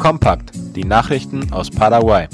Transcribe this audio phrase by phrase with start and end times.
[0.00, 2.26] Kompakt, die Nachrichten aus Paraguay.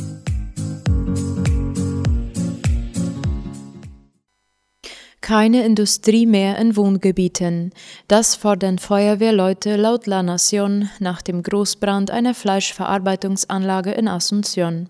[5.21, 7.73] Keine Industrie mehr in Wohngebieten.
[8.07, 14.87] Das fordern Feuerwehrleute laut La Nación nach dem Großbrand einer Fleischverarbeitungsanlage in Asunción.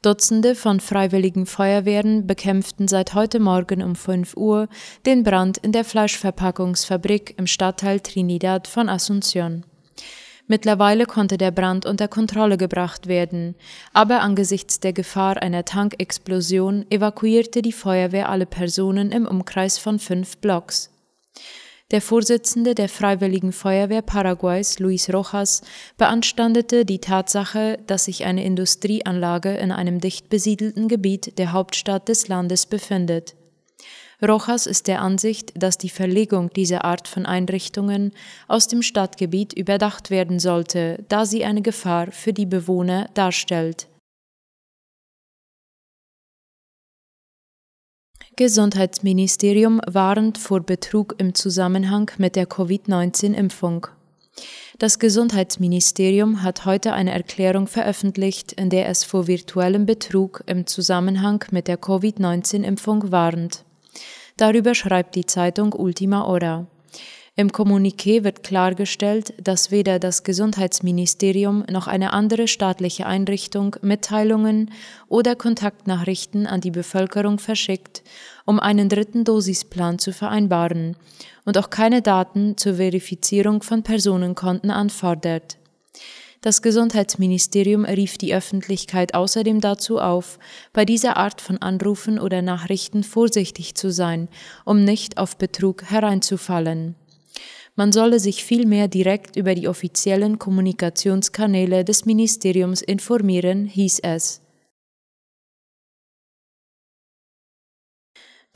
[0.00, 4.68] Dutzende von freiwilligen Feuerwehren bekämpften seit heute Morgen um 5 Uhr
[5.04, 9.64] den Brand in der Fleischverpackungsfabrik im Stadtteil Trinidad von Asunción.
[10.48, 13.54] Mittlerweile konnte der Brand unter Kontrolle gebracht werden,
[13.92, 20.38] aber angesichts der Gefahr einer Tankexplosion evakuierte die Feuerwehr alle Personen im Umkreis von fünf
[20.38, 20.90] Blocks.
[21.90, 25.62] Der Vorsitzende der Freiwilligen Feuerwehr Paraguays, Luis Rojas,
[25.98, 32.28] beanstandete die Tatsache, dass sich eine Industrieanlage in einem dicht besiedelten Gebiet der Hauptstadt des
[32.28, 33.36] Landes befindet.
[34.20, 38.12] Rojas ist der Ansicht, dass die Verlegung dieser Art von Einrichtungen
[38.48, 43.86] aus dem Stadtgebiet überdacht werden sollte, da sie eine Gefahr für die Bewohner darstellt.
[48.34, 53.88] Gesundheitsministerium warnt vor Betrug im Zusammenhang mit der Covid-19-Impfung.
[54.78, 61.44] Das Gesundheitsministerium hat heute eine Erklärung veröffentlicht, in der es vor virtuellem Betrug im Zusammenhang
[61.50, 63.64] mit der Covid-19-Impfung warnt.
[64.38, 66.68] Darüber schreibt die Zeitung Ultima Hora.
[67.34, 74.70] Im Kommuniqué wird klargestellt, dass weder das Gesundheitsministerium noch eine andere staatliche Einrichtung Mitteilungen
[75.08, 78.04] oder Kontaktnachrichten an die Bevölkerung verschickt,
[78.44, 80.96] um einen dritten Dosisplan zu vereinbaren,
[81.44, 85.58] und auch keine Daten zur Verifizierung von Personenkonten anfordert.
[86.40, 90.38] Das Gesundheitsministerium rief die Öffentlichkeit außerdem dazu auf,
[90.72, 94.28] bei dieser Art von Anrufen oder Nachrichten vorsichtig zu sein,
[94.64, 96.94] um nicht auf Betrug hereinzufallen.
[97.74, 104.40] Man solle sich vielmehr direkt über die offiziellen Kommunikationskanäle des Ministeriums informieren, hieß es.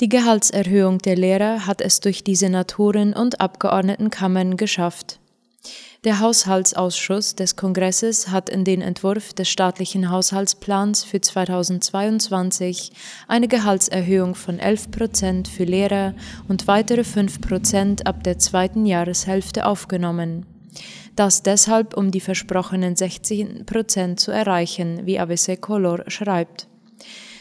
[0.00, 5.20] Die Gehaltserhöhung der Lehrer hat es durch die Senatoren und Abgeordnetenkammern geschafft.
[6.04, 12.90] Der Haushaltsausschuss des Kongresses hat in den Entwurf des staatlichen Haushaltsplans für 2022
[13.28, 16.14] eine Gehaltserhöhung von 11 Prozent für Lehrer
[16.48, 20.44] und weitere 5 Prozent ab der zweiten Jahreshälfte aufgenommen.
[21.14, 26.66] Das deshalb, um die versprochenen 16 Prozent zu erreichen, wie AVC Color schreibt.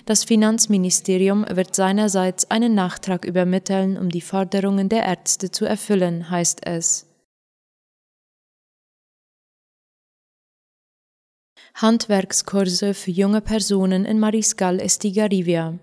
[0.05, 6.65] Das Finanzministerium wird seinerseits einen Nachtrag übermitteln, um die Forderungen der Ärzte zu erfüllen, heißt
[6.67, 7.10] es.
[11.75, 15.79] Handwerkskurse für junge Personen in Mariscal Estigarribia.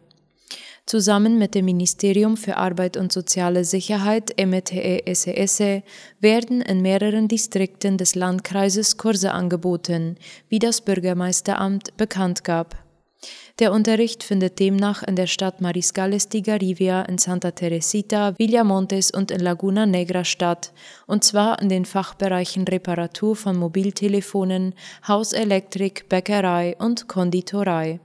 [0.86, 5.82] Zusammen mit dem Ministerium für Arbeit und Soziale Sicherheit MTE-SES
[6.20, 10.16] werden in mehreren Distrikten des Landkreises Kurse angeboten,
[10.48, 12.87] wie das Bürgermeisteramt bekannt gab.
[13.58, 19.32] Der Unterricht findet demnach in der Stadt Mariscales de Garivia, in Santa Teresita, Villamontes und
[19.32, 20.72] in Laguna Negra statt,
[21.06, 24.74] und zwar in den Fachbereichen Reparatur von Mobiltelefonen,
[25.08, 27.98] Hauselektrik, Bäckerei und Konditorei.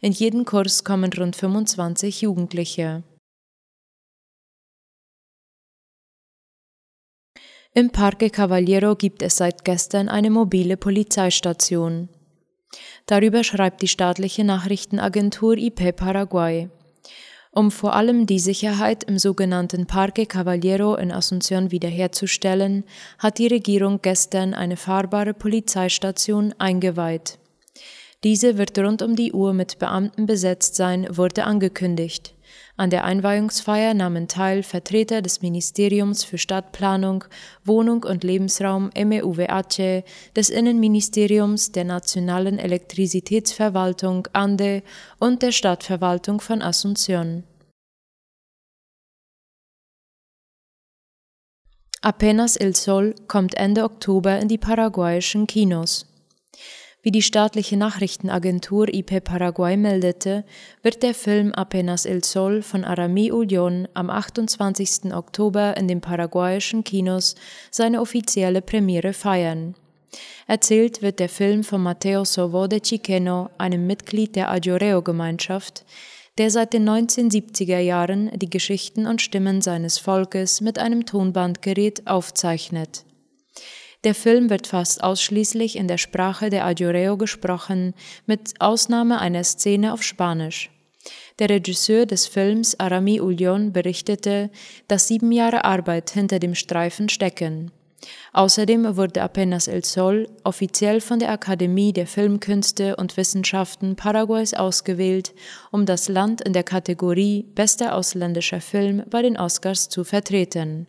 [0.00, 3.04] In jeden Kurs kommen rund 25 Jugendliche.
[7.72, 12.08] Im Parque Cavaliero gibt es seit gestern eine mobile Polizeistation.
[13.10, 16.68] Darüber schreibt die staatliche Nachrichtenagentur IP Paraguay.
[17.50, 22.84] Um vor allem die Sicherheit im sogenannten Parque Caballero in Asunción wiederherzustellen,
[23.18, 27.40] hat die Regierung gestern eine fahrbare Polizeistation eingeweiht.
[28.22, 32.34] Diese wird rund um die Uhr mit Beamten besetzt sein, wurde angekündigt.
[32.76, 37.24] An der Einweihungsfeier nahmen teil Vertreter des Ministeriums für Stadtplanung,
[37.64, 44.82] Wohnung und Lebensraum MEUWACE, des Innenministeriums, der Nationalen Elektrizitätsverwaltung ANDE
[45.18, 47.44] und der Stadtverwaltung von Asunción.
[52.02, 56.09] Apenas el Sol kommt Ende Oktober in die paraguayischen Kinos.
[57.02, 60.44] Wie die staatliche Nachrichtenagentur IP Paraguay meldete,
[60.82, 65.14] wird der Film Apenas el Sol von Arami Ullion am 28.
[65.14, 67.36] Oktober in den paraguayischen Kinos
[67.70, 69.74] seine offizielle Premiere feiern.
[70.46, 75.86] Erzählt wird der Film von Mateo Sovo de Chiqueno, einem Mitglied der Ajoreo-Gemeinschaft,
[76.36, 83.04] der seit den 1970er Jahren die Geschichten und Stimmen seines Volkes mit einem Tonbandgerät aufzeichnet.
[84.04, 87.94] Der Film wird fast ausschließlich in der Sprache der Ayureo gesprochen,
[88.26, 90.70] mit Ausnahme einer Szene auf Spanisch.
[91.38, 94.50] Der Regisseur des Films Arami Ullion berichtete,
[94.88, 97.72] dass sieben Jahre Arbeit hinter dem Streifen stecken.
[98.32, 105.34] Außerdem wurde Apenas el Sol offiziell von der Akademie der Filmkünste und Wissenschaften Paraguays ausgewählt,
[105.70, 110.86] um das Land in der Kategorie Bester ausländischer Film bei den Oscars zu vertreten.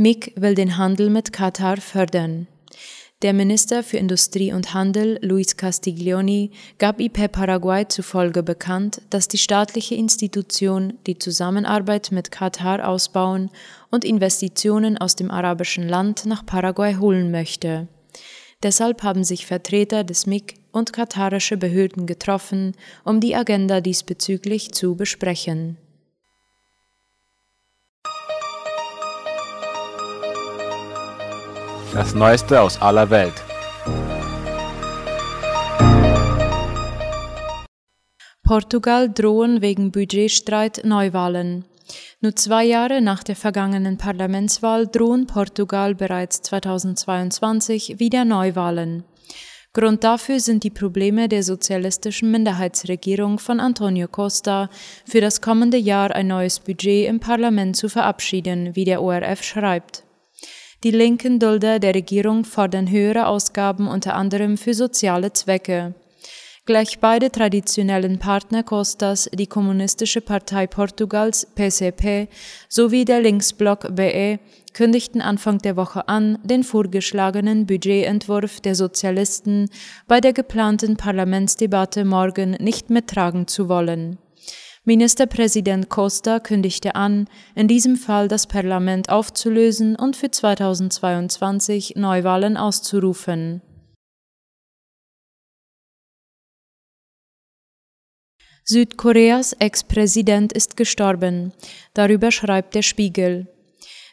[0.00, 2.46] MIG will den Handel mit Katar fördern.
[3.20, 9.36] Der Minister für Industrie und Handel, Luis Castiglioni, gab IP Paraguay zufolge bekannt, dass die
[9.36, 13.50] staatliche Institution die Zusammenarbeit mit Katar ausbauen
[13.90, 17.86] und Investitionen aus dem arabischen Land nach Paraguay holen möchte.
[18.62, 22.72] Deshalb haben sich Vertreter des MIG und katarische Behörden getroffen,
[23.04, 25.76] um die Agenda diesbezüglich zu besprechen.
[31.92, 33.34] Das Neueste aus aller Welt.
[38.44, 41.64] Portugal drohen wegen Budgetstreit Neuwahlen.
[42.20, 49.02] Nur zwei Jahre nach der vergangenen Parlamentswahl drohen Portugal bereits 2022 wieder Neuwahlen.
[49.72, 54.70] Grund dafür sind die Probleme der sozialistischen Minderheitsregierung von Antonio Costa,
[55.04, 60.04] für das kommende Jahr ein neues Budget im Parlament zu verabschieden, wie der ORF schreibt.
[60.82, 65.94] Die linken Dulder der Regierung fordern höhere Ausgaben unter anderem für soziale Zwecke.
[66.64, 72.28] Gleich beide traditionellen Partner Costas, die Kommunistische Partei Portugals PCP
[72.70, 74.38] sowie der Linksblock BE,
[74.72, 79.68] kündigten Anfang der Woche an, den vorgeschlagenen Budgetentwurf der Sozialisten
[80.06, 84.16] bei der geplanten Parlamentsdebatte morgen nicht mittragen zu wollen.
[84.90, 93.62] Ministerpräsident Costa kündigte an, in diesem Fall das Parlament aufzulösen und für 2022 Neuwahlen auszurufen.
[98.64, 101.52] Südkoreas Ex-Präsident ist gestorben.
[101.94, 103.46] Darüber schreibt der Spiegel.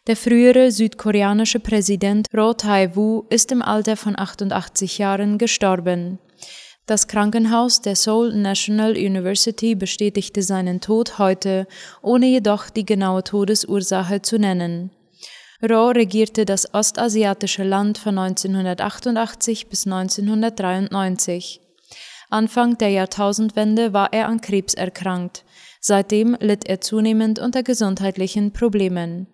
[0.06, 6.20] Der frühere südkoreanische Präsident Roh Tae-woo ist im Alter von 88 Jahren gestorben.
[6.88, 11.68] Das Krankenhaus der Seoul National University bestätigte seinen Tod heute,
[12.02, 14.92] ohne jedoch die genaue Todesursache zu nennen.
[15.62, 21.60] Ro regierte das ostasiatische Land von 1988 bis 1993.
[22.30, 25.44] Anfang der Jahrtausendwende war er an Krebs erkrankt.
[25.82, 29.28] Seitdem litt er zunehmend unter gesundheitlichen Problemen.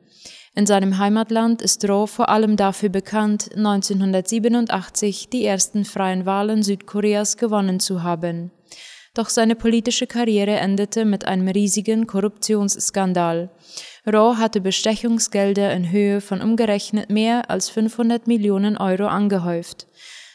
[0.55, 7.37] In seinem Heimatland ist Roh vor allem dafür bekannt, 1987 die ersten freien Wahlen Südkoreas
[7.37, 8.51] gewonnen zu haben.
[9.15, 13.49] Doch seine politische Karriere endete mit einem riesigen Korruptionsskandal.
[14.11, 19.87] Roh hatte Bestechungsgelder in Höhe von umgerechnet mehr als 500 Millionen Euro angehäuft.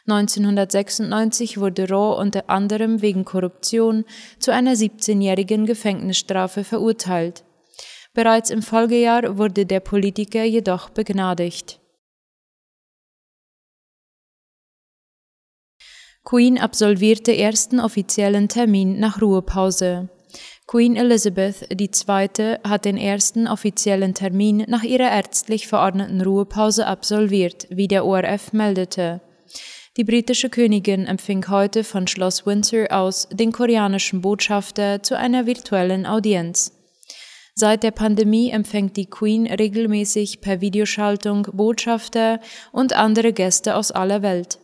[0.08, 4.04] 1996 wurde Roh unter anderem wegen Korruption
[4.38, 7.44] zu einer 17-jährigen Gefängnisstrafe verurteilt.
[8.14, 11.81] Bereits im Folgejahr wurde der Politiker jedoch begnadigt.
[16.25, 20.10] Queen absolvierte ersten offiziellen Termin nach Ruhepause.
[20.66, 22.58] Queen Elizabeth II.
[22.62, 29.22] hat den ersten offiziellen Termin nach ihrer ärztlich verordneten Ruhepause absolviert, wie der ORF meldete.
[29.96, 36.04] Die britische Königin empfing heute von Schloss Windsor aus den koreanischen Botschafter zu einer virtuellen
[36.04, 36.77] Audienz.
[37.60, 42.38] Seit der Pandemie empfängt die Queen regelmäßig per Videoschaltung Botschafter
[42.71, 44.61] und andere Gäste aus aller Welt.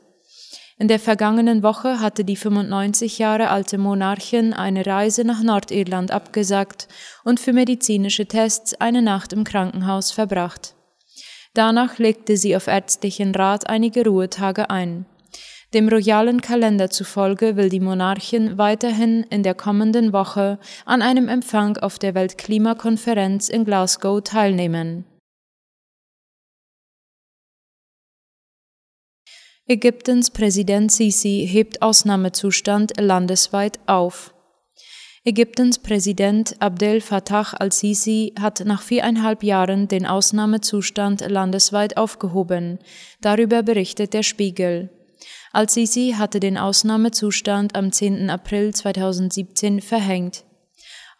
[0.78, 6.86] In der vergangenen Woche hatte die 95 Jahre alte Monarchin eine Reise nach Nordirland abgesagt
[7.24, 10.76] und für medizinische Tests eine Nacht im Krankenhaus verbracht.
[11.52, 15.04] Danach legte sie auf ärztlichen Rat einige Ruhetage ein.
[15.74, 21.76] Dem royalen Kalender zufolge will die Monarchin weiterhin in der kommenden Woche an einem Empfang
[21.78, 25.04] auf der Weltklimakonferenz in Glasgow teilnehmen.
[29.66, 34.32] Ägyptens Präsident Sisi hebt Ausnahmezustand landesweit auf.
[35.24, 42.78] Ägyptens Präsident Abdel Fattah al-Sisi hat nach viereinhalb Jahren den Ausnahmezustand landesweit aufgehoben.
[43.20, 44.90] Darüber berichtet der Spiegel.
[45.54, 48.28] Al-Sisi hatte den Ausnahmezustand am 10.
[48.28, 50.42] April 2017 verhängt.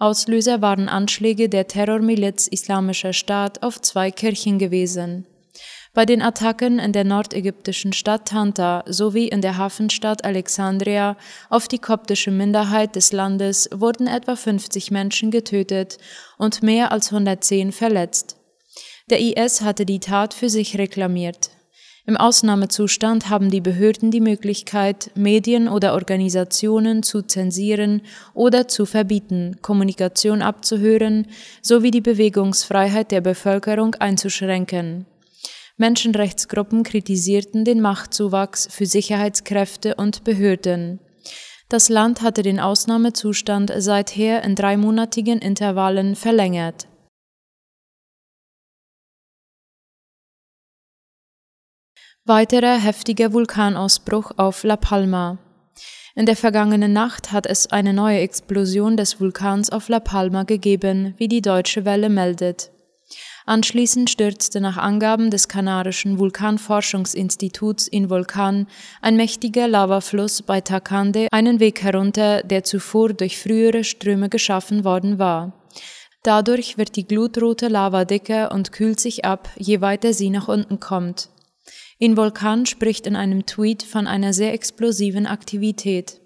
[0.01, 5.25] Auslöser waren Anschläge der Terrormiliz Islamischer Staat auf zwei Kirchen gewesen.
[5.93, 11.17] Bei den Attacken in der nordägyptischen Stadt Tanta sowie in der Hafenstadt Alexandria
[11.49, 15.99] auf die koptische Minderheit des Landes wurden etwa 50 Menschen getötet
[16.39, 18.37] und mehr als 110 verletzt.
[19.11, 21.51] Der IS hatte die Tat für sich reklamiert.
[22.07, 28.03] Im Ausnahmezustand haben die Behörden die Möglichkeit, Medien oder Organisationen zu zensieren
[28.35, 31.27] oder zu verbieten, Kommunikation abzuhören
[31.63, 35.07] sowie die Bewegungsfreiheit der Bevölkerung einzuschränken.
[35.79, 41.01] Menschenrechtsgruppen kritisierten den Machtzuwachs für Sicherheitskräfte und Behörden.
[41.71, 46.87] Das Land hatte den Ausnahmezustand seither in dreimonatigen Intervallen verlängert.
[52.27, 55.37] Weiterer heftiger Vulkanausbruch auf La Palma.
[56.15, 61.13] In der vergangenen Nacht hat es eine neue Explosion des Vulkans auf La Palma gegeben,
[61.19, 62.71] wie die Deutsche Welle meldet.
[63.45, 68.69] Anschließend stürzte nach Angaben des kanarischen Vulkanforschungsinstituts in Vulkan
[69.03, 75.19] ein mächtiger Lavafluss bei Takande einen Weg herunter, der zuvor durch frühere Ströme geschaffen worden
[75.19, 75.53] war.
[76.23, 80.81] Dadurch wird die glutrote Lava dicker und kühlt sich ab, je weiter sie nach unten
[80.81, 81.29] kommt.
[81.99, 86.21] In Vulkan spricht in einem Tweet von einer sehr explosiven Aktivität.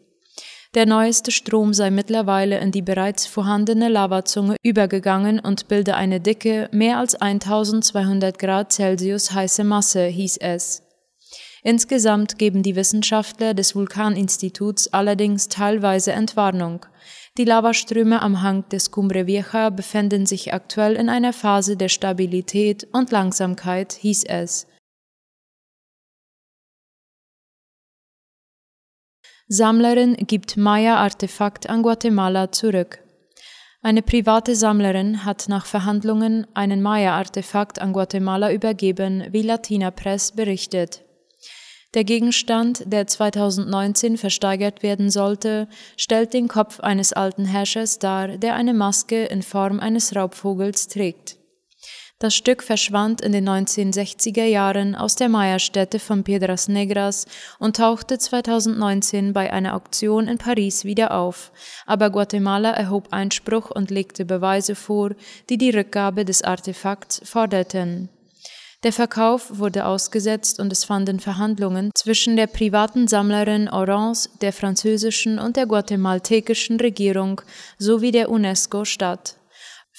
[0.74, 6.68] Der neueste Strom sei mittlerweile in die bereits vorhandene Lavazunge übergegangen und bilde eine dicke,
[6.72, 10.82] mehr als 1200 Grad Celsius heiße Masse, hieß es.
[11.62, 16.86] Insgesamt geben die Wissenschaftler des Vulkaninstituts allerdings teilweise Entwarnung.
[17.36, 22.86] Die Lavaströme am Hang des Cumbre Vieja befinden sich aktuell in einer Phase der Stabilität
[22.92, 24.66] und Langsamkeit, hieß es.
[29.50, 32.98] Sammlerin gibt Maya-Artefakt an Guatemala zurück.
[33.80, 41.02] Eine private Sammlerin hat nach Verhandlungen einen Maya-Artefakt an Guatemala übergeben, wie Latina Press berichtet.
[41.94, 48.54] Der Gegenstand, der 2019 versteigert werden sollte, stellt den Kopf eines alten Herrschers dar, der
[48.54, 51.38] eine Maske in Form eines Raubvogels trägt.
[52.20, 57.26] Das Stück verschwand in den 1960er Jahren aus der Maya-Stätte von Piedras Negras
[57.60, 61.52] und tauchte 2019 bei einer Auktion in Paris wieder auf,
[61.86, 65.10] aber Guatemala erhob Einspruch und legte Beweise vor,
[65.48, 68.08] die die Rückgabe des Artefakts forderten.
[68.82, 75.38] Der Verkauf wurde ausgesetzt und es fanden Verhandlungen zwischen der privaten Sammlerin Orange, der französischen
[75.38, 77.42] und der guatemaltekischen Regierung
[77.78, 79.36] sowie der UNESCO statt.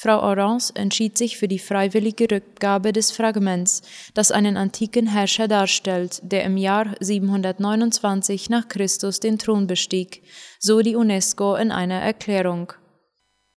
[0.01, 3.81] Frau Orange entschied sich für die freiwillige Rückgabe des Fragments,
[4.13, 10.23] das einen antiken Herrscher darstellt, der im Jahr 729 nach Christus den Thron bestieg,
[10.57, 12.71] so die UNESCO in einer Erklärung